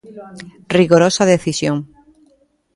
Rigorosa 0.75 1.23
decisión. 1.33 1.77